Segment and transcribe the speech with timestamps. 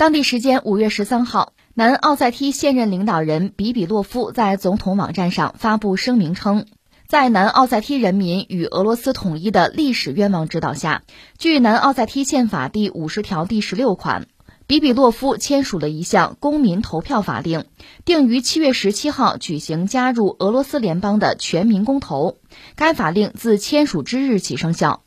[0.00, 6.64] 当地时间五月十三号，南奥塞梯现任领导人比比洛夫在总统网站上发布声明称，
[7.06, 11.02] 在南奥塞梯人民与俄罗斯统一的历史愿望指导下，
[11.36, 14.26] 据南奥塞梯宪法第五十条第十六款，
[14.66, 17.66] 比比洛夫签署了一项公民投票法令，
[18.06, 22.38] 定于七月十七号举行加入俄罗斯联邦的全民公投。
[22.74, 25.02] 该法令自签署之日起生效。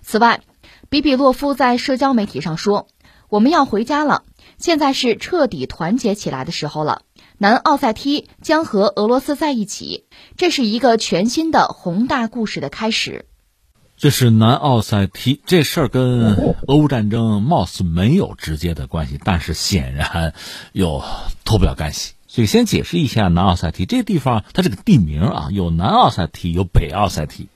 [0.00, 0.42] 此外，
[0.88, 2.86] 比比洛夫在社交媒体上说。
[3.28, 4.22] 我们要回家了，
[4.56, 7.02] 现在是彻底团结起来的时候了。
[7.36, 10.06] 南奥塞梯将和俄罗斯在一起，
[10.36, 13.26] 这是一个全新的宏大故事的开始。
[13.96, 20.32] 这是南奥塞梯这事儿跟俄乌战争貌似没有直接的关系，但是显然
[20.72, 21.02] 又
[21.44, 22.14] 脱不了干系。
[22.26, 27.48] 所以先解释一下南奥塞梯这地方，它这个地名啊，有南奥塞梯，有北奥塞梯。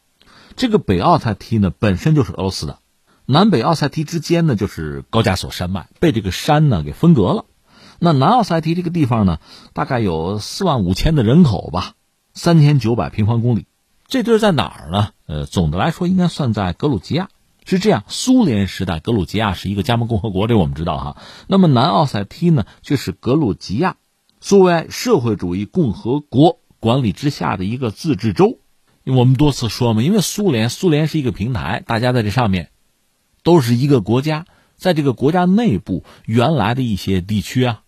[0.55, 2.79] 这个北奥塞梯呢，本身就是俄罗斯的。
[3.33, 7.47] 南北奥塞梯之间呢，就是高加索山脉，被这个山呢给分隔了。
[7.99, 9.39] 那南奥塞梯这个地方呢，
[9.73, 11.95] 大概有四万五千的人口吧，
[12.35, 13.65] 三千九百平方公里。
[14.07, 15.09] 这地儿在哪儿呢？
[15.27, 17.31] 呃，总的来说应该算在格鲁吉亚。
[17.65, 21.17] 是这样，苏联时代格鲁吉亚是一个加盟共和国，这我们知道哈。
[21.47, 23.97] 那么南奥塞梯呢，却是格鲁吉亚
[24.43, 28.59] 苏维埃社会主义共和国管理之下的一个自治州。
[29.07, 32.69] 我们多次说嘛，因为苏联，苏联是一个平台，大家在这上面。
[33.43, 37.83] 都是一个国家，在这个国家内部，原来的一些地区啊，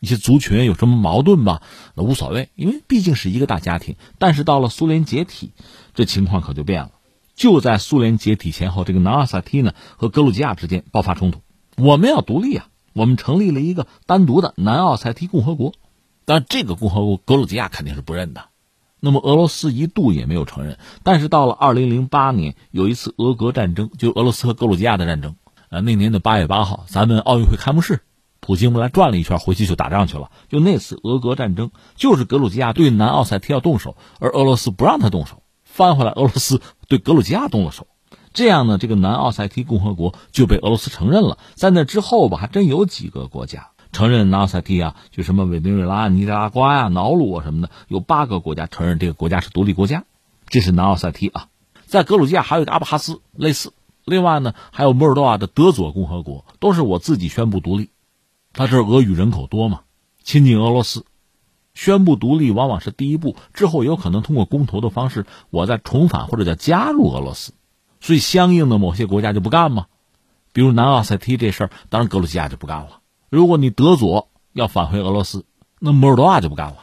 [0.00, 1.62] 一些族群有什么矛盾吧？
[1.94, 3.96] 那无所谓，因为毕竟是一个大家庭。
[4.18, 5.52] 但是到了苏联解体，
[5.94, 6.92] 这情况可就变了。
[7.34, 11.40] 就在苏联解体前后，这个南奥塞梯呢和格鲁吉亚之间爆发冲突。
[11.76, 15.74] 我们要独立啊，我们成立了一个单独的南奥塞梯共和国，
[16.24, 18.46] 但这个共和国格鲁吉亚肯定是不认的。
[19.06, 25.36] 那么俄罗斯一度也没有承认，但是到了二零零八年，有一次俄格战争，就俄罗斯和格鲁吉亚的战争。
[25.68, 28.00] 呃，那年的八月八号，咱们奥运会开幕式，
[28.40, 30.32] 普京不来转了一圈，回去就打仗去了。
[30.48, 37.86] 就那次俄格战争，就是格鲁吉亚对南奥塞梯要动手，而俄罗斯不让他动手，翻回来俄罗斯对格鲁吉亚动了手，
[38.32, 41.38] 这样呢，这个南奥塞梯共和国就被俄罗斯承认了。
[41.54, 43.68] 在那之后吧，还真有几个国家。
[43.96, 50.04] 承认南奥塞梯啊，就什么委内瑞拉、尼加拉瓜呀、瑙鲁啊什么的，有八个国家承认这个国家是独立国家。
[50.48, 51.48] 这是南奥塞梯啊，
[51.86, 53.72] 在格鲁吉亚还有一个阿布哈斯，类似。
[54.04, 57.88] 另外呢，还有摩尔多瓦的德佐共和国，都是我自己宣布独立。
[58.52, 59.80] 他这俄语人口多嘛，
[60.22, 61.06] 亲近俄罗斯，
[61.72, 67.54] 宣布独立往往是第一步，之后有可能通过公投的方式，我再重返或者叫加入俄罗斯。
[68.02, 69.86] 所以相应的某些国家就不干嘛，
[70.52, 73.00] 比如南奥塞梯这事儿，当然格鲁吉亚就不干了。
[73.28, 75.44] 如果你德佐要返回俄罗斯，
[75.78, 76.76] 那摩尔多瓦就不干了。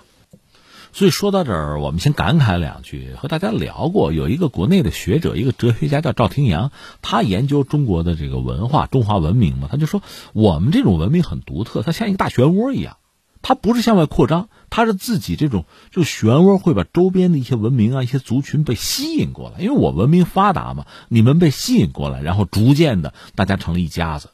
[0.95, 3.15] 所以说到这儿，我们先感慨两句。
[3.15, 6.71] 和大家聊过，有一个国内的学者，一个哲学家叫赵廷阳，
[7.01, 10.03] 他研究中国的这个文化、中华文明嘛，他就说
[10.33, 12.97] 我们这种文明很独特，它像一个大漩涡一样，
[13.41, 19.61] 它不是向外扩张，它是自己这种就漩涡会把周边的一些文明啊、一些族群被吸引过来。
[19.61, 24.29] 因为我文明发达嘛，你们被吸引过来，然后逐渐的大家成了一家子。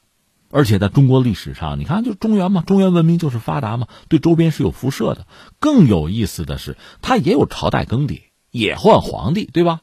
[0.52, 5.28] 而且在中国历史上，你看，就中原嘛，中原文明就是发达嘛，对周边是有辐射的。
[5.60, 9.82] 更有意思的是，它也有朝代更迭，也换皇帝，对吧？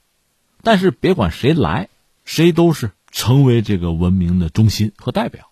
[0.62, 1.88] 但是别管谁来，
[2.24, 5.50] 谁都是成为这个文明的中心和代表。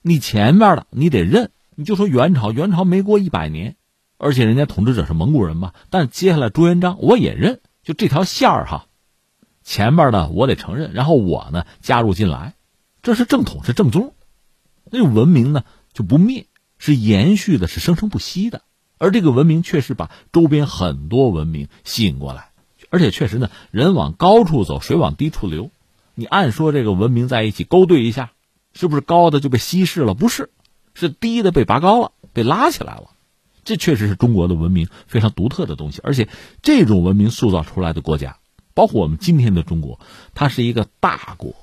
[0.00, 3.74] 你前面的你得认，你就说元朝，元朝没过一百年，
[4.18, 5.72] 而且人家统治者是蒙古人嘛。
[5.90, 8.86] 但接下来朱元璋我也认，就这条线儿哈，
[9.64, 12.54] 前面的我得承认，然后我呢加入进来，
[13.02, 14.14] 这是正统，是正宗。
[14.90, 16.46] 那种文明呢就不灭，
[16.78, 18.62] 是延续的，是生生不息的。
[18.98, 22.50] 而这个文明确实把周边很多文明吸引过来，
[22.90, 25.70] 而且确实呢，人往高处走，水往低处流。
[26.14, 28.32] 你按说这个文明在一起勾兑一下，
[28.74, 30.14] 是不是高的就被稀释了？
[30.14, 30.50] 不是，
[30.94, 33.10] 是低的被拔高了，被拉起来了。
[33.64, 36.00] 这确实是中国的文明非常独特的东西。
[36.04, 36.28] 而且
[36.62, 38.36] 这种文明塑造出来的国家，
[38.74, 39.98] 包括我们今天的中国，
[40.34, 41.54] 它是一个大国。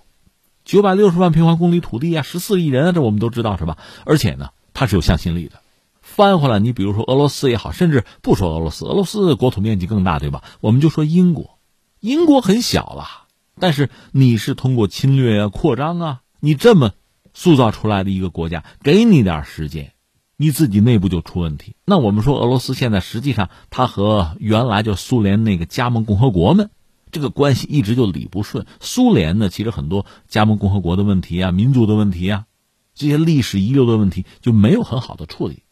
[0.69, 3.79] 九百六十万平方公里土地啊，十四亿人啊，这我们都知道是吧？
[4.05, 5.61] 而且呢，它是有向心力的。
[5.99, 10.43] 翻回来，你比如说俄罗斯也好，甚至不说俄罗斯，俄罗斯国土面积更大，对吧？
[10.61, 11.57] 我们就说英国，
[12.01, 13.25] 英国很小了，
[13.59, 16.91] 但是你是通过侵略啊、扩张啊，你这么
[17.33, 19.93] 塑造出来的一个国家，给你点时间，
[20.37, 21.75] 你自己内部就出问题。
[21.83, 26.69] 那我们说俄罗斯现在实际上，它和原来就苏联那个加盟共和国们。
[27.11, 28.65] 这个关系一直就理不顺。
[28.79, 32.45] 苏联呢，其实很多加盟共和国的问题啊、民族的问题啊，
[32.93, 35.63] 这些历史遗留的问题就没有很好的处理。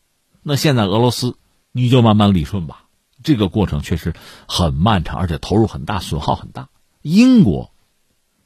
[0.43, 1.35] 那现在俄罗斯，
[1.71, 2.85] 你就慢慢理顺吧。
[3.23, 4.13] 这个过程确实
[4.47, 6.69] 很漫长，而且投入很大，损耗很大。
[7.01, 7.73] 英国、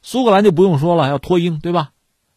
[0.02, 1.92] 苏格兰就不用说了，要脱英，对吧？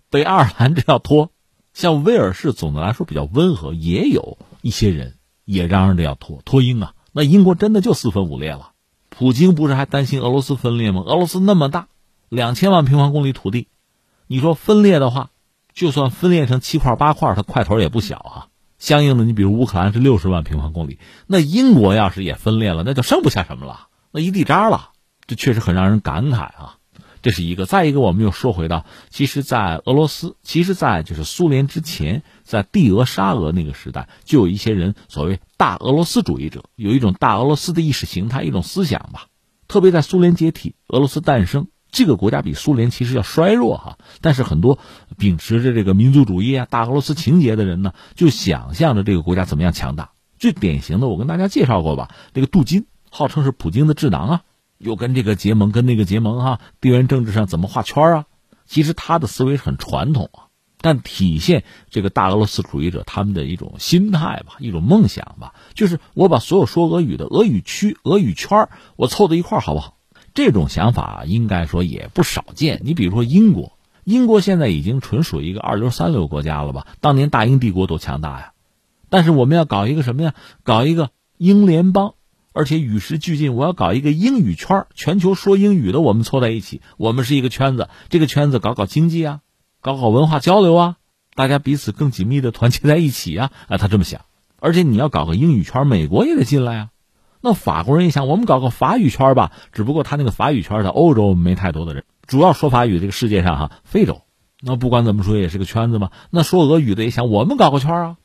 [0.10, 1.32] 北爱尔兰这要脱，
[1.74, 5.16] 像威尔士总的来说比较温和，也有一些人
[5.46, 6.94] 也嚷嚷着要脱脱英啊。
[7.12, 8.74] 那英国真的就四分五裂了。
[9.18, 11.02] 普京不是还担心俄罗斯分裂吗？
[11.06, 11.88] 俄罗斯那么大，
[12.28, 13.70] 两千万平方公里土地，
[14.28, 15.30] 你说分裂的话，
[15.74, 18.48] 就算分裂成七块八块，它块头也不小啊。
[18.78, 24.90] 相应的，你比如乌克兰是六十万平方公里，那英国要是也分裂了，那就剩不下什么了，那一地渣了。
[25.28, 26.76] 这确实很让人感慨啊。
[27.26, 39.26] 这是一个，再一个，我们又说回到，其实，在俄罗斯，其实，在就是苏联之前，在帝俄沙俄那个时代，就有一些人所谓大俄罗斯主义者，有一种大俄罗斯的意识形态，一种思想吧。
[39.68, 44.78] 特别在苏联解体、俄罗斯诞生，这个国家比苏联其实要衰弱哈，但是很多
[45.18, 50.12] 秉持着这个民族主义啊、大俄罗斯情节的人呢，就想象着这个国家怎么样强大。
[50.38, 54.42] 最典型的，我跟大家介绍过吧，这个杜金号称是普京的智囊啊。
[54.86, 58.26] 又跟这个结盟，跟那个结盟哈，地缘政治上怎么画圈啊？
[58.68, 69.98] 其实他的思维很传统啊，但体现这个大俄罗斯主义者他们的一种心态吧，一种梦想吧，就是我把所有说俄语的俄语区、俄语圈我凑在一块好不好？
[70.36, 72.82] 这种想法应该说也不少见。
[72.84, 73.72] 你比如说英国，
[74.04, 76.86] 英国现在已经纯属一个二流三流国家了吧？
[77.00, 78.52] 当年大英帝国多强大呀！
[79.10, 80.34] 但是我们要搞一个什么呀？
[80.64, 82.15] 搞一个英联邦。
[82.56, 87.90] 而且与时俱进，我要搞一个英语圈全球说英语的，我们凑在一起，我们是一个圈子。
[88.08, 89.42] 这个圈子搞搞经济啊，
[89.82, 90.96] 搞搞文化交流啊，
[91.36, 93.52] 大家彼此更紧密的团结在一起啊。
[93.68, 94.22] 啊，他这么想。
[94.58, 96.90] 而且你要搞个英语圈，美国也得进来啊。
[97.42, 104.22] 那法国人一想，我们搞个法语圈吧，只不过他那个法语圈在欧洲没太多的人，主要说法语这个世界上哈，非洲。
[104.62, 106.10] 那不管怎么说也是个圈子嘛。
[106.30, 108.18] 那说俄语的也想，我们搞个圈啊。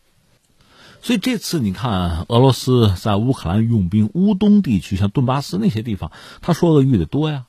[1.02, 6.12] 所以这次你看，俄罗斯在乌克兰用兵，乌东地区像顿巴斯那些地方，
[6.42, 7.46] 他说俄语的多呀。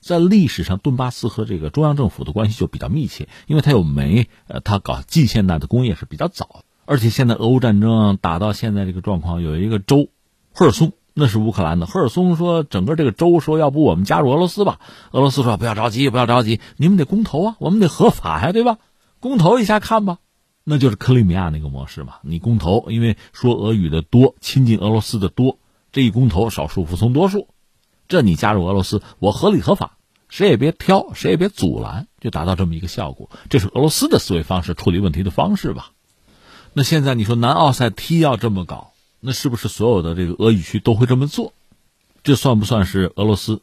[0.00, 6.64] 在历史上，顿巴斯和这个中央政府的关系就比较密切，因为他有煤，呃，他搞近现代的工业是比较早。
[6.86, 10.08] 而且现在俄乌战争打到现在这个状况，有一个州
[10.54, 11.84] 赫尔松，那是乌克兰的。
[11.84, 14.80] 赫尔松说，整个这个州说，要不我们加入俄罗斯吧？
[15.12, 18.78] 俄罗斯说，不要着急，不要着急，你们得公投啊，我们得合法呀，对吧？
[19.20, 20.18] 公投一下看吧。
[20.62, 25.58] 那就是克里米亚那个模式嘛，你公投，因为说俄语的多，亲近俄罗斯的多，
[25.90, 27.48] 这一公投少数服从多数，
[28.08, 29.96] 这你加入俄罗斯，我合理合法，
[30.28, 33.30] 谁也别挑，谁也别阻拦，就达到这么一个效果。
[33.48, 35.92] 这是俄罗斯的思维方式，处理问题的方式吧。
[36.74, 41.54] 那现在你说南奥塞梯要这么搞，那是不是所有的这个俄语区都会这么做？
[42.22, 43.62] 这算不算是俄罗斯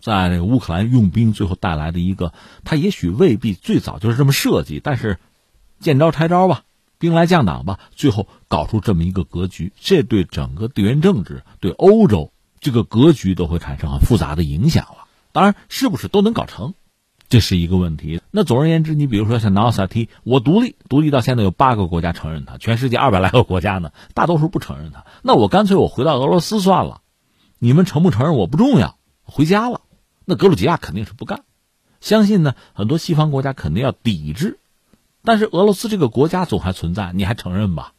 [0.00, 2.32] 在乌克兰用兵最后带来的一个？
[2.64, 5.18] 他也许未必最早就是这么设计，但是。
[5.80, 6.62] 见招拆招吧，
[6.98, 15.06] 兵来将挡吧，最后搞出这么一个格局，这对整个地缘政治、对欧洲这个格局都会产生很复杂的影响了。
[15.32, 16.74] 当然，是不是都能搞成，
[17.28, 18.20] 这是一个问题。
[18.30, 25.06] 那总而言之，你比如说像南奥塞梯，我独立，独立到现在有八个国家承认它，全世界二百来个国家呢，大多数不承认它。
[25.22, 27.00] 那我干脆我回到俄罗斯算了，
[27.58, 29.80] 你们承不承认我不重要，回家了。
[30.26, 31.44] 那格鲁吉亚肯定是不干，
[32.00, 34.59] 相信呢，很多西方国家肯定要抵制。
[35.22, 37.92] 但是俄罗斯这个国家总还存在，你还承认吧？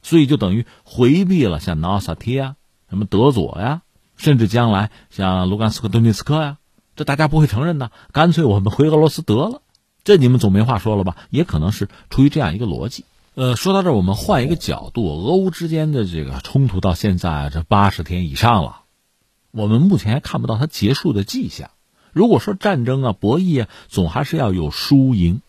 [0.00, 2.54] 所以就等于回避了像纳萨提啊、
[2.88, 3.82] 什么德佐呀，
[4.16, 6.58] 甚至将来像卢甘斯克、顿涅茨克呀，
[6.94, 7.90] 这大家不会承认的。
[8.12, 9.60] 干脆我们回俄罗斯得了，
[10.04, 11.16] 这你们总没话说了吧？
[11.30, 13.04] 也可能是出于这样一个逻辑。
[13.34, 18.82] 呃，说到这，我们换一个角度，俄乌之间的这个冲突到现在这八十天以上了，
[19.50, 21.70] 我们目前还看不到它结束的迹象。
[22.12, 25.42] 如果说战争啊、博弈啊，总还是要有输赢。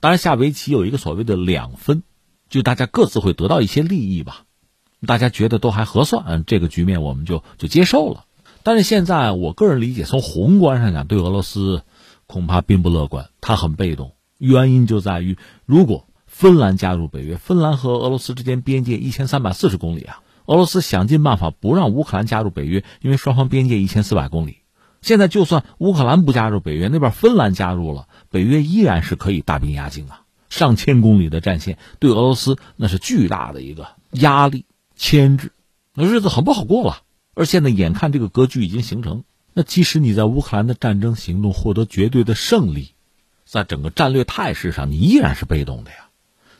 [0.00, 2.02] 当然，下围棋有一个所谓的两分，
[2.48, 4.44] 就大家各自会得到一些利益吧，
[5.06, 8.24] 大家觉得都还合算，这个局面我们就就接受了。
[8.62, 11.82] 但是现在，我个人理解，从宏观上讲，对俄罗斯
[12.26, 14.12] 恐怕并不乐观，他很被动。
[14.36, 15.36] 原因就在于，
[15.66, 24.58] 如果芬兰加入北约，芬兰和俄罗斯之间边界一千三百四十公里啊，俄罗斯想尽办法不让乌克兰加入北约，因为双方边界一千四百公里。
[25.08, 28.08] 现在就算乌克兰不加入北约，那边芬兰加入了。
[28.28, 35.52] 北约依然是可以大兵压境啊，上千公里的战线对俄罗斯那是巨大的一个压力牵制，
[35.94, 36.98] 那日子很不好过了。
[37.32, 39.24] 而现在眼看这个格局已经形成，
[39.54, 42.90] 那即使你在乌克兰的战争行动获得绝对的胜利，
[43.46, 46.10] 在整个战略态势上你依然是被动的呀。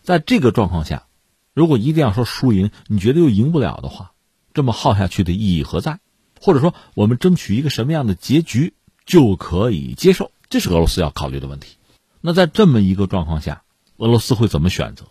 [0.00, 1.04] 在这个状况下，
[1.52, 4.12] 如果一定要说输赢，你觉得又赢不了的话，
[4.54, 6.00] 这么耗下去的意义何在？
[6.40, 8.74] 或者说，我们争取一个什么样的结局
[9.06, 10.32] 就可以接受？
[10.48, 11.76] 这是俄罗斯要考虑的问题。
[12.20, 13.62] 那在这么一个状况下，
[13.96, 15.06] 俄罗斯会怎么选择？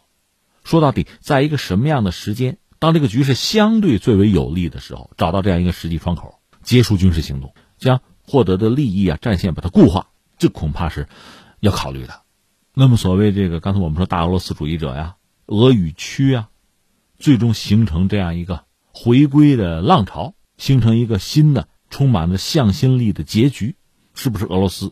[0.63, 10.07] 说到底，在一个什么样的时间，当这个局势相对最为有利的时候，找到这样一个时机窗口，结束军事行动，将获得的利益啊战线把它固化，
[10.37, 11.07] 这恐怕是
[11.59, 12.21] 要考虑的。
[12.73, 15.15] 那么，所谓这个刚才我们说大俄罗斯主义者呀、
[15.45, 16.49] 俄语区啊，
[17.17, 23.75] 最终形成这样一个回归的浪潮，形成一个新的充满了向心力的结局，
[24.13, 24.91] 是不是俄罗斯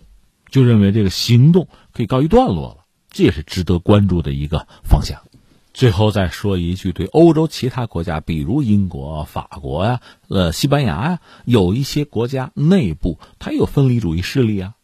[0.49, 2.85] 就认为这个行动可以告一段落了？
[3.09, 5.21] 这也是值得关注的一个方向。
[5.73, 14.75] 最后再说一句，对欧洲其他国家，比如英国、法国呀、呃西班牙呀，有一些国家内部它有分离主义势力啊。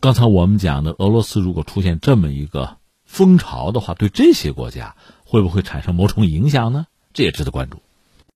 [0.00, 4.94] 刚才我们讲的，俄罗斯如果出现这么一个风潮的话，对这些国家
[5.24, 6.86] 会不会产生某种影响呢？
[7.12, 7.82] 这也值得关注。